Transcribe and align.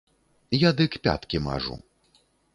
Я 0.67 0.71
дык 0.79 0.97
пяткі 1.09 1.43
мажу. 1.51 1.79